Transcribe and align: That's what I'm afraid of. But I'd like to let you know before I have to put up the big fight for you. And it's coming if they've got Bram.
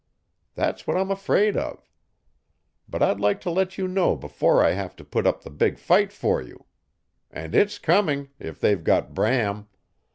That's 0.55 0.87
what 0.87 0.97
I'm 0.97 1.11
afraid 1.11 1.55
of. 1.55 1.87
But 2.89 3.03
I'd 3.03 3.19
like 3.19 3.39
to 3.41 3.51
let 3.51 3.77
you 3.77 3.87
know 3.87 4.15
before 4.15 4.65
I 4.65 4.71
have 4.71 4.95
to 4.95 5.05
put 5.05 5.27
up 5.27 5.43
the 5.43 5.51
big 5.51 5.77
fight 5.77 6.11
for 6.11 6.41
you. 6.41 6.65
And 7.29 7.53
it's 7.53 7.77
coming 7.77 8.29
if 8.39 8.59
they've 8.59 8.83
got 8.83 9.13
Bram. 9.13 9.67